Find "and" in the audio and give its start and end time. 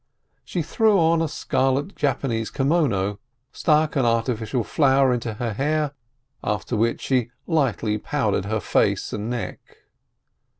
3.07-3.17, 9.13-9.29